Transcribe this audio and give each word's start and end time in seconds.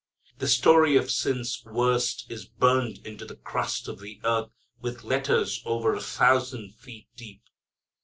The 0.39 0.47
story 0.47 0.95
of 0.97 1.11
sin's 1.11 1.61
worst 1.63 2.25
is 2.27 2.47
burned 2.47 3.05
into 3.05 3.23
the 3.23 3.35
crust 3.35 3.87
of 3.87 3.99
the 3.99 4.19
earth 4.23 4.49
with 4.81 5.03
letters 5.03 5.61
over 5.63 5.93
a 5.93 6.01
thousand 6.01 6.73
feet 6.73 7.07
deep. 7.15 7.43